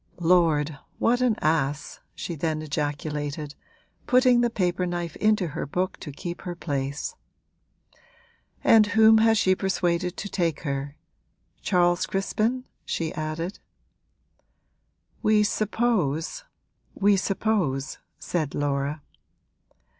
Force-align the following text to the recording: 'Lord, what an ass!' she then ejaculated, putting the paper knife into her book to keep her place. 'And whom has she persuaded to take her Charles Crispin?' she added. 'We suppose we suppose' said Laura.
'Lord, 0.17 0.79
what 0.97 1.21
an 1.21 1.35
ass!' 1.43 1.99
she 2.15 2.33
then 2.33 2.63
ejaculated, 2.63 3.53
putting 4.07 4.41
the 4.41 4.49
paper 4.49 4.87
knife 4.87 5.15
into 5.17 5.49
her 5.49 5.67
book 5.67 5.99
to 5.99 6.11
keep 6.11 6.41
her 6.41 6.55
place. 6.55 7.13
'And 8.63 8.87
whom 8.97 9.19
has 9.19 9.37
she 9.37 9.53
persuaded 9.53 10.17
to 10.17 10.27
take 10.27 10.61
her 10.61 10.95
Charles 11.61 12.07
Crispin?' 12.07 12.65
she 12.83 13.13
added. 13.13 13.59
'We 15.21 15.43
suppose 15.43 16.45
we 16.95 17.15
suppose' 17.15 17.99
said 18.17 18.55
Laura. 18.55 19.03